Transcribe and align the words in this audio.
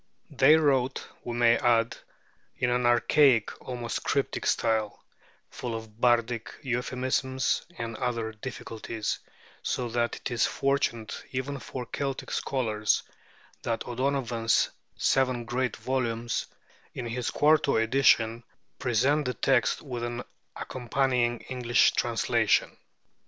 They 0.31 0.55
wrote, 0.57 1.07
we 1.23 1.35
may 1.35 1.57
add, 1.59 1.95
in 2.57 2.71
an 2.71 2.87
archaic, 2.87 3.51
almost 3.61 4.01
cryptic 4.03 4.47
style, 4.47 5.03
full 5.51 5.75
of 5.75 6.01
bardic 6.01 6.55
euphemisms 6.63 7.63
and 7.77 7.95
other 7.97 8.31
difficulties; 8.31 9.19
so 9.61 9.89
that 9.89 10.15
it 10.15 10.31
is 10.31 10.47
fortunate 10.47 11.23
even 11.29 11.59
for 11.59 11.85
Celtic 11.85 12.31
scholars 12.31 13.03
that 13.61 13.87
O'Donovan's 13.87 14.71
seven 14.97 15.45
great 15.45 15.77
volumes, 15.77 16.47
in 16.95 17.05
his 17.05 17.29
quarto 17.29 17.75
edition, 17.75 18.43
present 18.79 19.25
the 19.25 19.35
text 19.35 19.83
with 19.83 20.03
an 20.03 20.23
accompanying 20.55 21.41
English 21.41 21.91
translation. 21.91 22.75